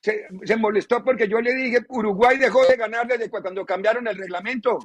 [0.00, 4.78] Se, molestó porque yo le dije, Uruguay dejó de ganar desde cuando cambiaron el reglamento.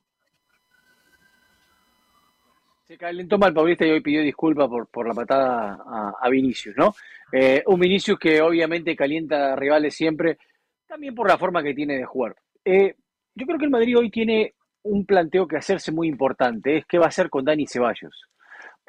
[2.84, 5.80] Se calentó mal Paulista y hoy pidió disculpas por, por la patada
[6.20, 6.94] a, Vinicius, ¿no?
[7.32, 10.38] Eh, un Vinicius que obviamente calienta a rivales siempre,
[10.88, 12.36] también por la forma que tiene de jugar.
[12.66, 12.96] Eh,
[13.34, 16.98] yo creo que el Madrid hoy tiene un planteo que hacerse muy importante, es qué
[16.98, 18.31] va a hacer con Dani Ceballos.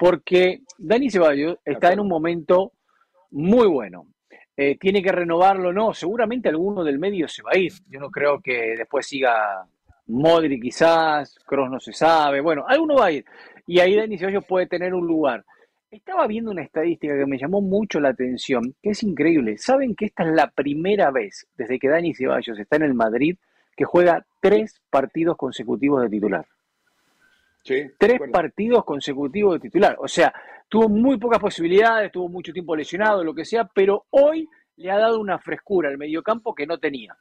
[0.03, 2.73] Porque Dani Ceballos está en un momento
[3.31, 4.07] muy bueno.
[4.57, 7.71] Eh, tiene que renovarlo, no, seguramente alguno del medio se va a ir.
[7.87, 9.65] Yo no creo que después siga
[10.07, 13.23] Modri quizás, Cross no se sabe, bueno, alguno va a ir
[13.65, 15.45] y ahí Dani Ceballos puede tener un lugar.
[15.89, 19.57] Estaba viendo una estadística que me llamó mucho la atención, que es increíble.
[19.57, 23.37] ¿Saben que esta es la primera vez desde que Dani Ceballos está en el Madrid
[23.73, 26.45] que juega tres partidos consecutivos de titular?
[27.63, 29.95] Sí, tres partidos consecutivos de titular.
[29.99, 30.33] O sea,
[30.67, 34.97] tuvo muy pocas posibilidades, tuvo mucho tiempo lesionado, lo que sea, pero hoy le ha
[34.97, 37.15] dado una frescura al mediocampo que no tenía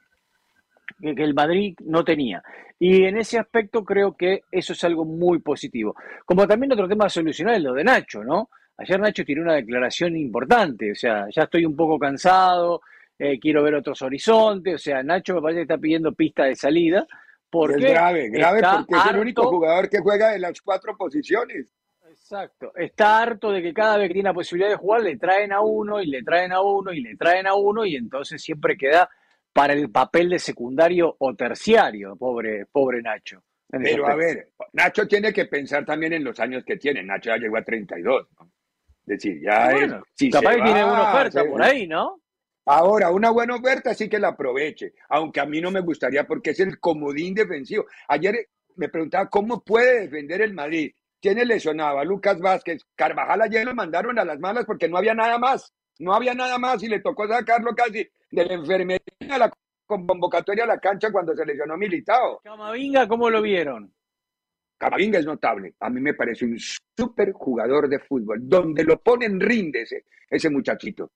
[1.00, 2.42] que el Madrid no tenía.
[2.78, 5.94] Y en ese aspecto creo que eso es algo muy positivo.
[6.24, 8.50] Como también otro tema a solucionar es lo de Nacho, ¿no?
[8.78, 12.80] Ayer Nacho tiró una declaración importante, o sea, ya estoy un poco cansado,
[13.18, 16.56] eh, quiero ver otros horizontes, o sea, Nacho me parece que está pidiendo pista de
[16.56, 17.06] salida.
[17.52, 21.66] Porque es grave, grave porque es el único jugador que juega en las cuatro posiciones.
[22.08, 25.52] Exacto, está harto de que cada vez que tiene la posibilidad de jugar le traen
[25.52, 28.74] a uno y le traen a uno y le traen a uno y entonces siempre
[28.74, 29.10] queda
[29.52, 33.44] para el papel de secundario o terciario, pobre, pobre Nacho.
[33.68, 37.02] Pero a ver, Nacho tiene que pensar también en los años que tiene.
[37.02, 38.50] Nacho ya llegó a 32, ¿no?
[39.02, 39.92] Es decir, ya es.
[40.14, 42.21] Si capaz que tiene una oferta por ahí, ¿no?
[42.64, 46.50] Ahora, una buena oferta sí que la aproveche, aunque a mí no me gustaría porque
[46.50, 47.86] es el comodín defensivo.
[48.08, 50.92] Ayer me preguntaba cómo puede defender el Madrid.
[51.20, 52.82] Tiene lesionado a Lucas Vázquez.
[52.94, 55.72] Carvajal ayer lo mandaron a las malas porque no había nada más.
[55.98, 59.52] No había nada más y le tocó sacarlo casi de la enfermería a la
[59.86, 62.40] convocatoria a la cancha cuando se lesionó Militao.
[62.42, 63.92] Camavinga, ¿cómo lo vieron?
[64.78, 65.74] Camavinga es notable.
[65.80, 68.40] A mí me parece un súper jugador de fútbol.
[68.42, 69.84] Donde lo ponen rinde
[70.28, 71.12] ese, muchachito.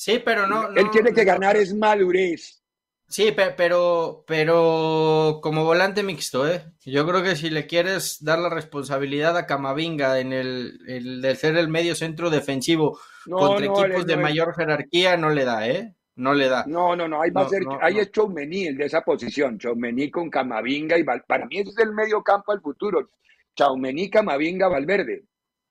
[0.00, 0.68] Sí, pero no.
[0.74, 2.62] Él tiene que ganar es madurez.
[3.06, 6.64] Sí, pero, pero como volante mixto, ¿eh?
[6.86, 11.34] Yo creo que si le quieres dar la responsabilidad a Camavinga en el, el de
[11.34, 15.94] ser el medio centro defensivo contra equipos de mayor jerarquía, no le da, ¿eh?
[16.14, 16.64] No le da.
[16.66, 20.10] No, no, no, ahí va a ser, ahí es Choumení el de esa posición, Choumení
[20.10, 23.10] con Camavinga y para mí ese es el medio campo al futuro.
[23.54, 25.24] Choumení, Camavinga, Valverde.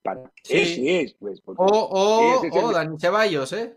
[0.04, 1.42] Para ese es, pues.
[1.46, 3.76] O, o, o Dani Ceballos, ¿eh?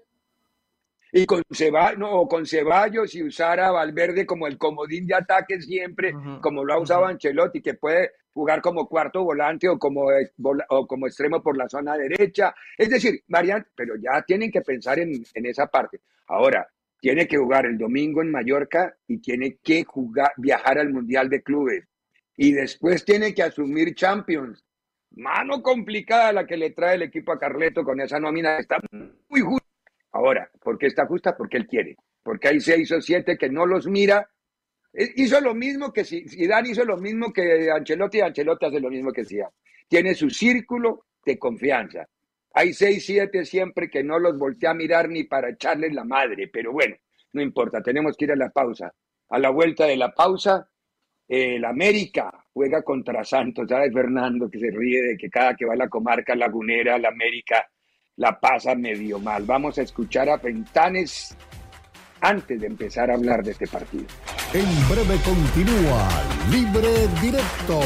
[1.16, 5.62] Y con Ceballos, no, con Ceballos y usar a Valverde como el comodín de ataque
[5.62, 10.08] siempre, como lo ha usado Ancelotti, que puede jugar como cuarto volante o como,
[10.70, 12.56] o como extremo por la zona derecha.
[12.76, 16.02] Es decir, variante, pero ya tienen que pensar en, en esa parte.
[16.26, 16.68] Ahora,
[17.00, 21.44] tiene que jugar el domingo en Mallorca y tiene que jugar, viajar al Mundial de
[21.44, 21.88] Clubes.
[22.38, 24.66] Y después tiene que asumir Champions.
[25.12, 28.58] Mano complicada la que le trae el equipo a Carleto con esa nómina.
[28.58, 28.78] Está
[29.30, 29.73] muy justo
[30.14, 31.36] Ahora, ¿por qué está justa?
[31.36, 31.98] Porque él quiere.
[32.22, 34.30] Porque hay seis o siete que no los mira.
[34.94, 38.80] Eh, hizo lo mismo que si Dan hizo lo mismo que Ancelotti y Ancelotti hace
[38.80, 39.52] lo mismo que Zidane.
[39.88, 42.08] Tiene su círculo de confianza.
[42.54, 46.48] Hay seis, siete siempre que no los voltea a mirar ni para echarles la madre,
[46.48, 46.96] pero bueno,
[47.34, 48.94] no importa, tenemos que ir a la pausa.
[49.30, 50.70] A la vuelta de la pausa,
[51.28, 54.50] el América juega contra Santos, ¿sabes Fernando?
[54.52, 57.68] Que se ríe de que cada que va a la comarca lagunera, el América
[58.18, 59.44] la pasa medio mal.
[59.44, 61.36] Vamos a escuchar a Fentanes
[62.22, 64.06] antes de empezar a hablar de este partido.
[64.54, 66.08] En breve continúa
[66.52, 67.80] Libre Directo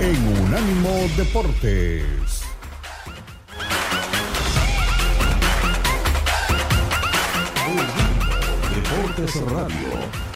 [0.00, 2.42] en Unánimo Deportes.
[8.74, 10.29] Deportes Radio.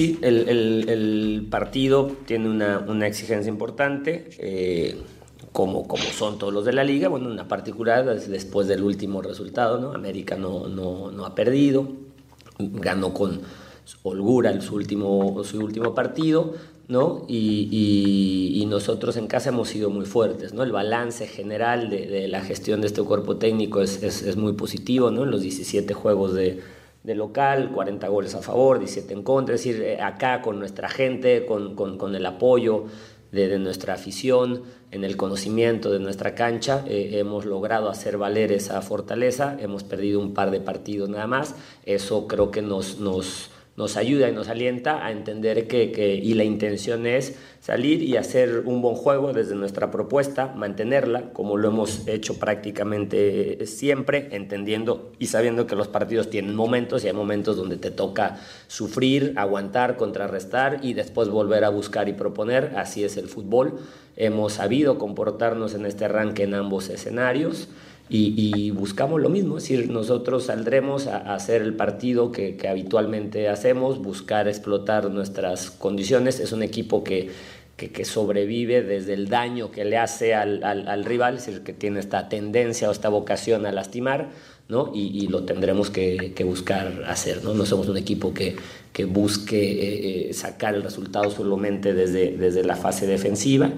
[0.00, 4.96] Sí, el, partido tiene una, exigencia importante, eh,
[5.52, 7.08] como, como son todos los de la liga.
[7.08, 9.92] Bueno, una particular después del último resultado, ¿no?
[9.92, 11.88] América no, no, ha perdido,
[12.58, 13.42] ganó con
[14.02, 16.54] holgura su último, su último partido,
[16.88, 17.24] ¿no?
[17.28, 20.62] Y, nosotros en casa hemos sido muy fuertes, ¿no?
[20.62, 25.24] El balance general de, la gestión de este cuerpo técnico es, es, muy positivo, ¿no?
[25.24, 26.60] En los 17 juegos de,
[27.02, 30.88] de, local, 40 goles a favor, 17 en contra, es decir, eh, acá con nuestra
[30.88, 32.84] gente, con, con, con el apoyo
[33.32, 38.82] de, nuestra afición, en el conocimiento de nuestra cancha, eh, hemos logrado hacer valer esa
[38.82, 42.98] fortaleza, hemos perdido un par de partidos nada más, eso creo que nos...
[42.98, 48.02] nos nos ayuda y nos alienta a entender que, que, y la intención es salir
[48.02, 54.28] y hacer un buen juego desde nuestra propuesta, mantenerla como lo hemos hecho prácticamente siempre,
[54.32, 59.32] entendiendo y sabiendo que los partidos tienen momentos y hay momentos donde te toca sufrir,
[59.36, 63.80] aguantar, contrarrestar y después volver a buscar y proponer, así es el fútbol.
[64.16, 67.68] Hemos sabido comportarnos en este arranque en ambos escenarios
[68.12, 74.02] y, buscamos lo mismo, es decir, nosotros saldremos a, hacer el partido que, habitualmente hacemos,
[74.02, 76.40] buscar explotar nuestras condiciones.
[76.40, 77.30] Es un equipo que,
[77.76, 82.00] que, sobrevive desde el daño que le hace al, al, rival, es decir, que tiene
[82.00, 84.30] esta tendencia o esta vocación a lastimar,
[84.68, 84.90] ¿no?
[84.92, 87.54] Y, lo tendremos que, buscar hacer, ¿no?
[87.54, 88.56] No somos un equipo que,
[88.92, 93.70] que busque eh, eh, sacar el resultado solamente desde, desde la fase defensiva,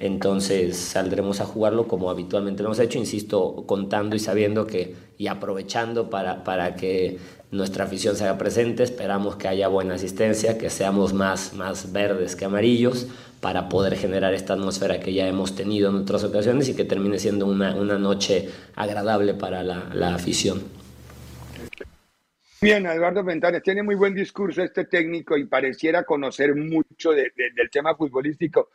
[0.00, 5.26] entonces saldremos a jugarlo como habitualmente lo hemos hecho, insisto, contando y sabiendo que y
[5.26, 7.18] aprovechando para, para que
[7.50, 12.34] nuestra afición se haga presente, esperamos que haya buena asistencia, que seamos más, más verdes
[12.34, 13.08] que amarillos
[13.42, 17.18] para poder generar esta atmósfera que ya hemos tenido en otras ocasiones y que termine
[17.18, 20.62] siendo una, una noche agradable para la, la afición.
[22.62, 27.94] Bien, Eduardo Ventanes, tiene muy buen discurso este técnico y pareciera conocer mucho del tema
[27.94, 28.70] futbolístico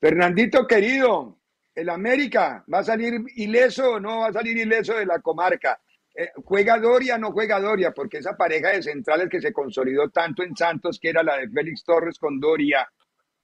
[0.00, 1.38] Fernandito querido,
[1.74, 5.78] el América va a salir ileso o no va a salir ileso de la comarca.
[6.14, 7.92] Eh, ¿Juega Doria o no juega Doria?
[7.92, 11.48] Porque esa pareja de centrales que se consolidó tanto en Santos, que era la de
[11.50, 12.88] Félix Torres con Doria,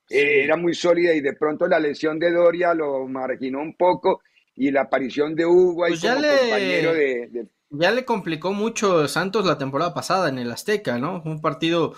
[0.09, 4.23] eh, era muy sólida y de pronto la lesión de Doria lo marginó un poco
[4.55, 9.45] y la aparición de Hugo ahí pues como compañero de, Ya le complicó mucho Santos
[9.45, 11.23] la temporada pasada en el Azteca, ¿no?
[11.25, 11.95] Un partido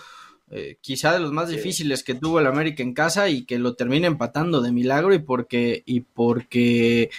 [0.51, 3.75] eh, quizá de los más difíciles que tuvo el América en casa y que lo
[3.75, 7.11] termina empatando de milagro y porque, y porque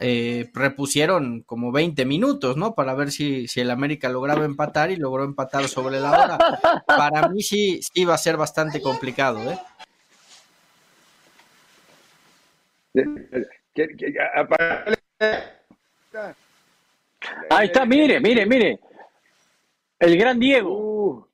[0.00, 2.74] eh, repusieron como 20 minutos, ¿no?
[2.74, 6.38] Para ver si, si el América lograba empatar y logró empatar sobre la hora.
[6.86, 9.58] Para mí sí, sí iba a ser bastante complicado, ¿eh?
[17.50, 18.80] Ahí está, mire, mire, mire.
[19.98, 20.70] El gran Diego.
[20.76, 21.33] Uh.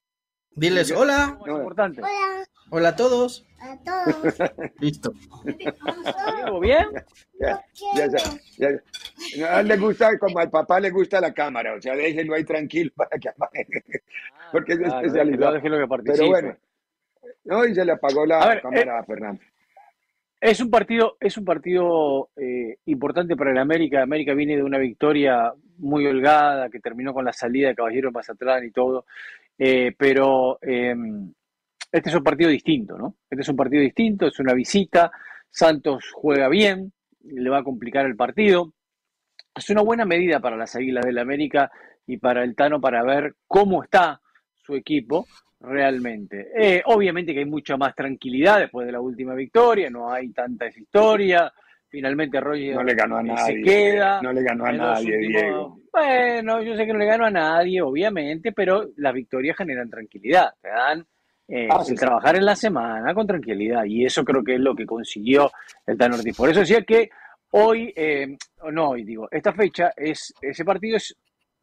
[0.55, 1.39] Diles hola.
[1.47, 2.01] importante.
[2.03, 2.45] Hola.
[2.71, 3.47] Hola a todos.
[3.61, 4.39] A todos.
[4.81, 5.13] Listo.
[6.61, 6.87] ¿bien?
[7.41, 7.65] Ya,
[7.97, 8.07] ya,
[8.59, 8.71] ya,
[9.37, 9.59] ya.
[9.59, 12.91] A le gusta, como al papá le gusta la cámara, o sea, déjenlo ahí tranquilo
[12.95, 13.31] para que
[14.53, 15.61] Porque es Claro, especialidad.
[15.61, 15.71] que
[16.05, 16.57] Pero bueno,
[17.45, 19.43] no, y se le apagó la A ver, cámara eh, a Fernando.
[20.41, 24.03] Es un partido, es un partido eh, importante para el América.
[24.03, 28.65] América viene de una victoria muy holgada que terminó con la salida de Caballero Mazatlán
[28.65, 29.07] y todo.
[29.63, 30.95] Eh, pero eh,
[31.93, 33.17] este es un partido distinto, ¿no?
[33.29, 35.13] Este es un partido distinto, es una visita.
[35.51, 36.91] Santos juega bien,
[37.25, 38.73] le va a complicar el partido.
[39.55, 41.71] Es una buena medida para las Águilas del América
[42.07, 44.23] y para el Tano para ver cómo está
[44.65, 45.27] su equipo
[45.61, 46.49] realmente.
[46.57, 50.69] Eh, obviamente que hay mucha más tranquilidad después de la última victoria, no hay tanta
[50.69, 51.53] historia.
[51.91, 53.57] Finalmente Roger No le ganó a eh, nadie.
[53.57, 54.23] se queda.
[54.23, 55.79] No le ganó a nadie, últimos- Diego.
[55.93, 60.55] Bueno, yo sé que no le ganó a nadie, obviamente, pero las victorias generan tranquilidad,
[60.63, 61.05] te dan
[61.53, 62.05] eh, Ah, sí, el sí.
[62.05, 65.51] trabajar en la semana con tranquilidad, y eso creo que es lo que consiguió
[65.85, 66.37] el Tano Ortiz.
[66.37, 67.11] Por eso decía que
[67.51, 68.37] hoy, eh,
[68.71, 71.17] no hoy digo, esta fecha es, ese partido es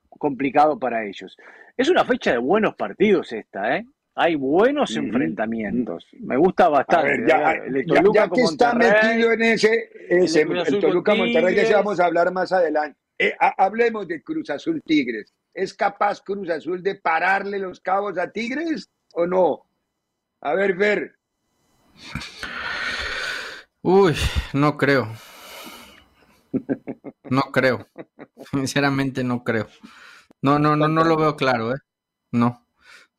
[0.09, 1.37] complicado para ellos.
[1.77, 3.85] Es una fecha de buenos partidos esta, ¿eh?
[4.19, 6.07] Hay buenos enfrentamientos.
[6.19, 7.07] Me gusta bastante.
[7.07, 7.85] ver, ya, el
[8.27, 11.73] con que está metido en ese, ese Cruz el Azul Toluca Monterrey, Tigres.
[11.73, 12.97] vamos a hablar más adelante.
[13.19, 15.33] Eh, ha- hablemos de Cruz Azul Tigres.
[15.53, 19.61] ¿Es capaz Cruz Azul de pararle los cabos a Tigres o no?
[20.41, 21.15] A ver, ver.
[23.83, 24.15] Uy,
[24.53, 25.07] no creo.
[27.29, 27.87] No creo.
[28.51, 29.67] Sinceramente no creo.
[30.41, 31.79] No, no, no, no lo veo claro, ¿eh?
[32.31, 32.66] No,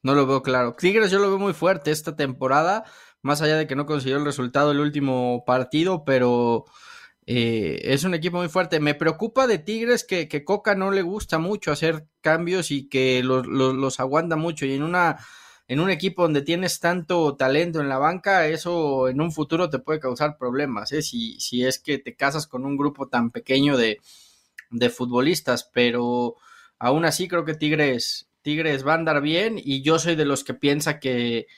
[0.02, 0.74] no lo veo claro.
[0.78, 2.84] Tigres yo lo veo muy fuerte esta temporada,
[3.22, 6.64] más allá de que no consiguió el resultado el último partido, pero
[7.26, 8.80] eh, es un equipo muy fuerte.
[8.80, 13.22] Me preocupa de Tigres que, que Coca no le gusta mucho hacer cambios y que
[13.22, 14.64] los, aguanta mucho.
[14.66, 15.18] Y en una
[15.68, 19.78] en un equipo donde tienes tanto talento en la banca, eso en un futuro te
[19.78, 21.02] puede causar problemas, ¿eh?
[21.02, 23.98] si, si es que te casas con un grupo tan pequeño de,
[24.70, 26.36] de futbolistas, pero
[26.78, 30.42] aún así creo que Tigres, Tigres va a andar bien y yo soy de los
[30.42, 31.48] que piensa que,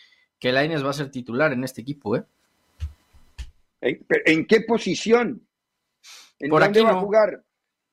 [0.41, 2.17] que Lainez va a ser titular en este equipo.
[2.17, 2.25] ¿eh?
[3.81, 5.47] ¿En, pero ¿en qué posición?
[6.41, 7.03] ¿En Por dónde aquí va a no.
[7.03, 7.45] jugar?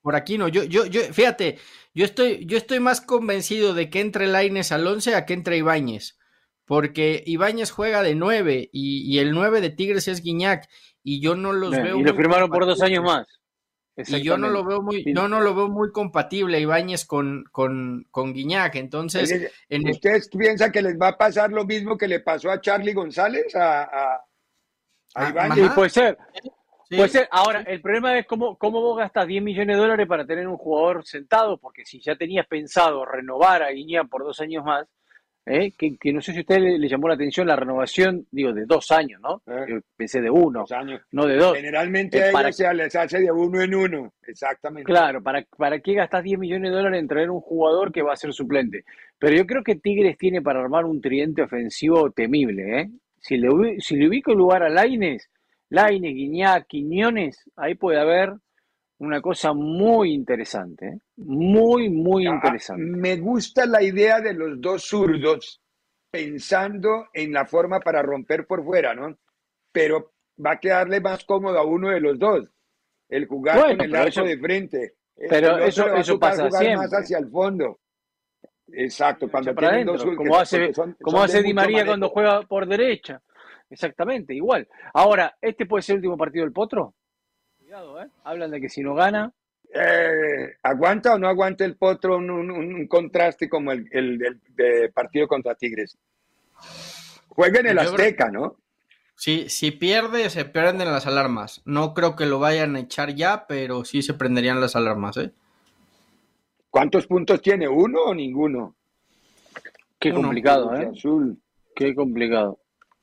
[0.02, 1.60] Por aquí no, yo, yo, yo, fíjate,
[1.94, 5.58] yo estoy, yo estoy más convencido de que entre Laines al 11 a que entre
[5.58, 6.18] Ibáñez,
[6.66, 10.68] porque Ibáñez juega de 9 y, y el 9 de Tigres es Guiñac
[11.04, 13.28] y yo no los Bien, veo y lo firmaron por dos años más.
[14.06, 18.06] Y yo no lo veo muy, yo no lo veo muy compatible Ibáñez con, con,
[18.12, 21.98] con Guiñac, entonces Oye, en el- ¿Ustedes piensan que les va a pasar lo mismo
[21.98, 23.56] que le pasó a Charlie González?
[23.56, 24.24] A, a, a
[25.16, 25.66] Ah, Ibáñez?
[25.70, 26.18] Sí, puede ser.
[26.90, 27.28] sí, Puede ser.
[27.32, 30.58] Ahora, el problema es cómo, cómo vos gastas 10 millones de dólares para tener un
[30.58, 34.86] jugador sentado, porque si ya tenías pensado renovar a Guiñán por dos años más,
[35.48, 35.72] ¿eh?
[35.78, 38.54] que, que no sé si a usted le, le llamó la atención la renovación, digo,
[38.54, 39.42] de dos años, ¿no?
[39.48, 39.66] Eh.
[39.70, 41.02] Yo pensé de uno, Dos años.
[41.12, 41.56] no de dos.
[41.56, 44.14] Generalmente Eh, a para- se les hace de uno en uno.
[44.28, 44.86] Exactamente.
[44.86, 48.14] Claro, ¿para, ¿para qué gastas 10 millones de dólares en traer un jugador que va
[48.14, 48.84] a ser suplente?
[49.18, 52.90] Pero yo creo que Tigres tiene para armar un tridente ofensivo temible, ¿eh?
[53.20, 55.30] Si le, si le ubico el lugar a Laines,
[55.70, 58.34] Laines, Guiñac, Quiñones, ahí puede haber
[59.00, 61.00] una cosa muy interesante, ¿eh?
[61.18, 62.84] Muy, muy Ah, interesante.
[62.84, 65.62] Me gusta la idea de los dos zurdos
[66.10, 69.16] pensando en la forma para romper por fuera, ¿no?
[69.72, 72.50] Pero va a quedarle más cómodo a uno de los dos.
[73.10, 74.94] El jugar Bueno, con el arco eso- de frente.
[75.16, 77.80] El pero otro eso- eso pasa jugar más hacia el fondo.
[78.70, 81.88] Exacto, cuando tienen dos zurdos, como hace, son- como son hace Di María manejo.
[81.92, 83.22] cuando juega por derecha.
[83.70, 84.68] Exactamente, igual.
[84.94, 86.96] Ahora, ¿este puede ser el último partido del Potro?
[87.68, 88.08] Cuidado, ¿eh?
[88.24, 89.34] Hablan de que si no gana,
[89.74, 94.18] Eh, ¿Aguanta o no aguanta el potro un, un- un contraste como el, el
[94.56, 95.98] de partido contra Tigres?
[97.28, 98.56] Juega en el Yo creo- Azteca, ¿no?
[99.16, 101.62] si, si pierde, se prenden las alarmas.
[101.66, 105.32] No creo que lo vayan a echar ya, pero sí se prenderían las alarmas, ¿eh?
[106.70, 107.68] ¿Cuántos puntos tiene?
[107.68, 108.74] ¿Uno o ninguno?
[110.00, 110.22] qué Uno.
[110.22, 110.90] complicado, Cruz ¿eh?
[110.94, 111.42] Azul.
[111.76, 112.60] Qué complicado.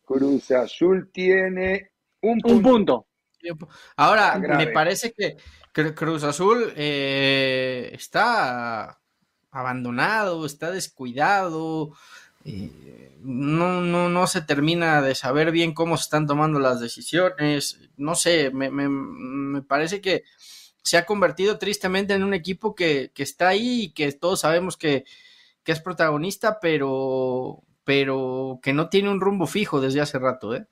[0.07, 1.91] Cruz Azul tiene
[2.22, 2.57] un punto.
[2.57, 3.07] Un punto.
[3.97, 4.66] Ahora, Ah, grave.
[4.66, 5.36] me parece que
[5.74, 9.01] Cru- Cruz Azul eh, está
[9.51, 11.92] abandonado, está descuidado.
[12.45, 17.80] eh, no, no, no se termina de saber bien cómo se están tomando las decisiones.
[17.97, 20.24] No sé, me, me- me parece que
[20.82, 24.76] se ha convertido tristemente en un equipo que, que está ahí y que todos sabemos
[24.76, 25.05] que,
[25.62, 30.55] que, es protagonista, pero, pero que no tiene un rumbo fijo desde hace rato.
[30.55, 30.66] ¿eh?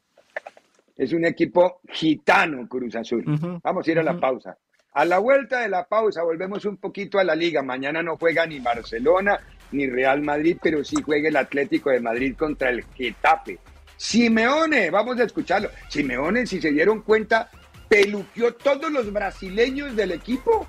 [0.96, 3.24] Es un equipo gitano Cruz Azul.
[3.26, 4.20] Uh -huh, Vamos a ir a la uh -huh.
[4.20, 4.56] pausa.
[4.94, 7.62] A la vuelta de la pausa volvemos un poquito a la liga.
[7.62, 9.40] Mañana no juega ni Barcelona
[9.72, 13.58] ni Real Madrid, pero sí juega el Atlético de Madrid contra el Getafe.
[13.96, 15.70] Simeone, vamos a escucharlo.
[15.88, 17.48] Simeone, si se dieron cuenta,
[17.88, 20.66] peluqueó todos los brasileños del equipo.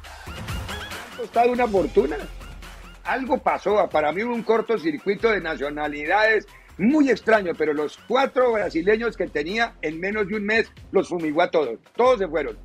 [1.14, 2.16] Ha costado una fortuna.
[3.04, 6.48] Algo pasó, para mí un cortocircuito de nacionalidades
[6.78, 11.42] muy extraño, pero los cuatro brasileños que tenía en menos de un mes los fumigó
[11.42, 11.80] a todos.
[11.96, 12.58] Todos se fueron.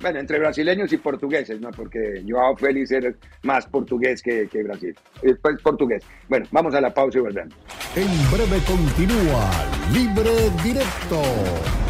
[0.00, 1.72] Bueno, entre brasileños y portugueses, ¿no?
[1.72, 4.94] Porque Joao Félix era más portugués que, que Brasil.
[5.22, 6.04] Después portugués.
[6.28, 7.54] Bueno, vamos a la pausa y volvemos.
[7.96, 9.50] En breve continúa
[9.92, 11.22] Libre Directo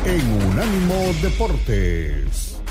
[0.07, 2.63] en Unánimo Deportes.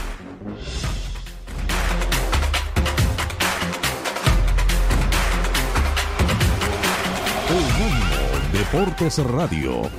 [8.72, 9.90] Deportes Radio.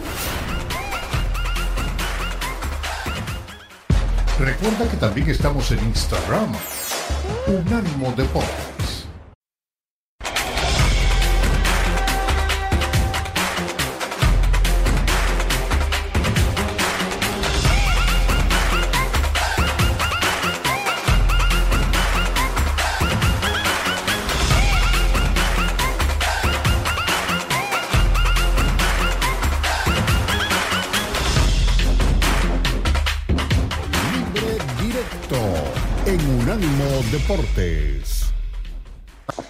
[4.38, 6.52] Recuerda que también estamos en Instagram.
[7.46, 8.77] Unánimo Deportes.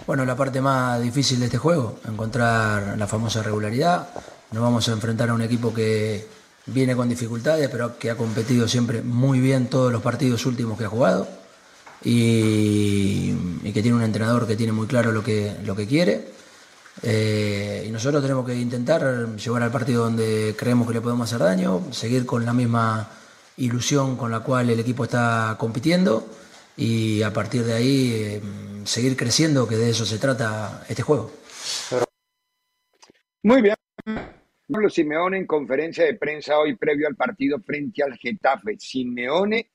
[0.06, 4.08] Bueno, la parte más difícil de este juego, encontrar la famosa regularidad.
[4.52, 6.26] Nos vamos a enfrentar a un equipo que
[6.66, 10.84] viene con dificultades, pero que ha competido siempre muy bien todos los partidos últimos que
[10.84, 11.28] ha jugado
[12.02, 16.32] y, y que tiene un entrenador que tiene muy claro lo que, lo que quiere.
[17.02, 21.46] Eh, y nosotros tenemos que intentar llevar al partido donde creemos que le podemos hacer
[21.46, 23.08] daño, seguir con la misma
[23.56, 26.26] ilusión con la cual el equipo está compitiendo
[26.78, 28.40] y a partir de ahí eh,
[28.84, 31.32] seguir creciendo, que de eso se trata este juego.
[33.42, 33.74] Muy bien.
[34.70, 38.76] Pablo Simeone en conferencia de prensa hoy previo al partido frente al Getafe.
[38.78, 39.70] Simeone,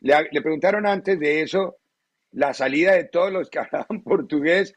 [0.00, 1.78] le, le preguntaron antes de eso
[2.32, 4.74] la salida de todos los que hablaban portugués.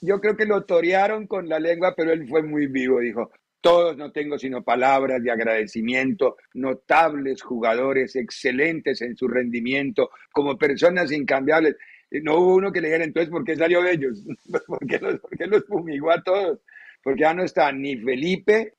[0.00, 2.98] Yo creo que lo torearon con la lengua, pero él fue muy vivo.
[2.98, 3.30] Dijo,
[3.60, 11.12] todos no tengo sino palabras de agradecimiento, notables jugadores, excelentes en su rendimiento, como personas
[11.12, 11.76] incambiables.
[12.22, 14.24] No hubo uno que le dijera entonces por qué salió de ellos,
[14.66, 16.60] ¿por qué los, los fumigó a todos?
[17.02, 18.74] Porque ya no está ni Felipe,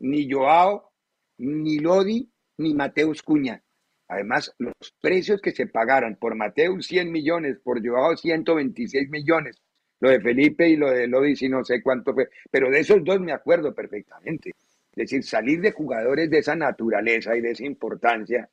[0.00, 0.92] ni Joao,
[1.38, 3.62] ni Lodi, ni Mateus Cuña.
[4.08, 9.56] Además, los precios que se pagaron por Mateus 100 millones, por Joao 126 millones,
[10.04, 13.02] lo de Felipe y lo de Lodi, sí no sé cuánto fue, pero de esos
[13.02, 14.50] dos me acuerdo perfectamente.
[14.50, 18.48] Es decir, salir de jugadores de esa naturaleza y de esa importancia.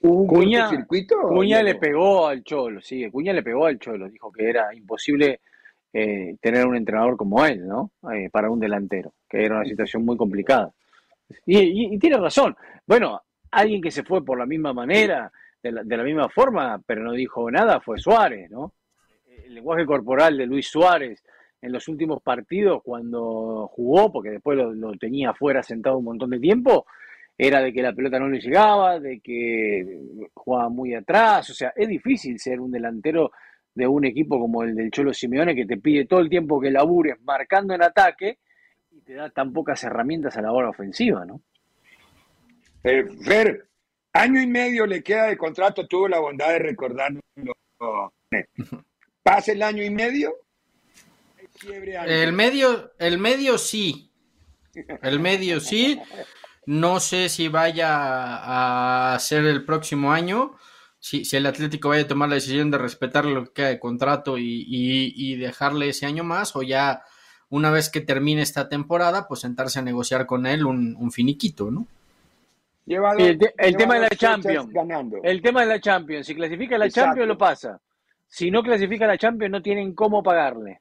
[0.00, 4.32] ¿Un Cuña, circuito, Cuña le pegó al Cholo, sí, Cuña le pegó al Cholo, dijo
[4.32, 5.40] que era imposible
[5.92, 7.90] eh, tener un entrenador como él, ¿no?
[8.10, 10.72] Eh, para un delantero, que era una situación muy complicada.
[11.44, 12.56] Y, y, y, tiene razón.
[12.86, 13.20] Bueno,
[13.50, 15.30] alguien que se fue por la misma manera,
[15.62, 18.72] de la, de la misma forma, pero no dijo nada, fue Suárez, ¿no?
[19.50, 21.22] El lenguaje corporal de Luis Suárez
[21.60, 26.30] en los últimos partidos cuando jugó, porque después lo, lo, tenía afuera sentado un montón
[26.30, 26.86] de tiempo,
[27.36, 29.98] era de que la pelota no le llegaba, de que
[30.32, 33.32] jugaba muy atrás, o sea, es difícil ser un delantero
[33.74, 36.70] de un equipo como el del Cholo Simeone que te pide todo el tiempo que
[36.70, 38.38] labures marcando en ataque
[38.90, 41.40] y te da tan pocas herramientas a la hora ofensiva, ¿no?
[42.82, 43.68] Eh, Fer,
[44.12, 47.20] año y medio le queda de contrato, tuvo la bondad de recordarlo.
[49.22, 50.34] ¿Pasa el año y medio?
[52.06, 54.10] El medio, el medio sí.
[55.02, 56.00] El medio sí.
[56.66, 60.56] No sé si vaya a ser el próximo año.
[60.98, 63.78] Si, si el Atlético vaya a tomar la decisión de respetar lo que queda de
[63.78, 67.02] contrato y, y, y, dejarle ese año más, o ya
[67.48, 71.70] una vez que termine esta temporada, pues sentarse a negociar con él un, un finiquito,
[71.70, 71.86] ¿no?
[72.84, 74.70] Lleva dos, el, te, el tema de la Champions.
[74.72, 75.18] Ganando.
[75.22, 76.26] El tema de la Champions.
[76.26, 77.08] Si clasifica la Exacto.
[77.08, 77.80] Champions, lo pasa.
[78.30, 80.80] Si no clasifica la Champions, no tienen cómo pagarle.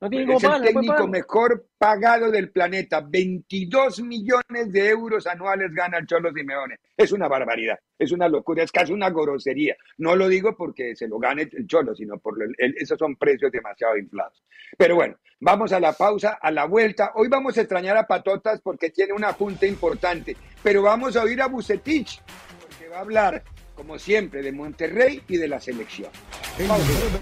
[0.00, 0.68] No tienen cómo es pagarle.
[0.68, 3.00] el técnico mejor pagado del planeta.
[3.00, 6.76] 22 millones de euros anuales gana el Cholo Simeone.
[6.96, 7.80] Es una barbaridad.
[7.98, 8.62] Es una locura.
[8.62, 9.76] Es casi una grosería.
[9.98, 13.16] No lo digo porque se lo gane el Cholo, sino por el, el, esos son
[13.16, 14.40] precios demasiado inflados.
[14.78, 17.10] Pero bueno, vamos a la pausa, a la vuelta.
[17.16, 20.36] Hoy vamos a extrañar a Patotas porque tiene una punta importante.
[20.62, 22.22] Pero vamos a oír a Bucetich
[22.60, 23.42] porque va a hablar
[23.80, 26.10] como siempre, de Monterrey y de la selección.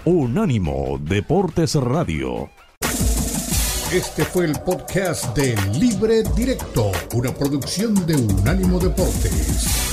[0.03, 2.49] Unánimo Deportes Radio.
[3.93, 9.88] Este fue el podcast de Libre Directo, una producción de Unánimo Deportes.